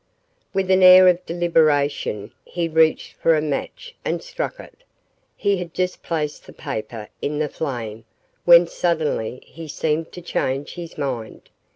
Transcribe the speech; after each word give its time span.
With 0.51 0.71
an 0.71 0.81
air 0.81 1.07
of 1.07 1.23
deliberation, 1.27 2.33
he 2.43 2.67
reached 2.67 3.13
for 3.17 3.35
a 3.35 3.39
match 3.43 3.93
and 4.03 4.23
struck 4.23 4.59
it. 4.59 4.77
He 5.37 5.57
had 5.57 5.75
just 5.75 6.01
placed 6.01 6.47
the 6.47 6.53
paper 6.53 7.07
in 7.21 7.37
the 7.37 7.47
flame 7.49 8.05
when 8.43 8.65
suddenly 8.65 9.43
he 9.45 9.67
seemed 9.67 10.11
to 10.13 10.21
change 10.23 10.73
his 10.73 10.97
mind. 10.97 11.51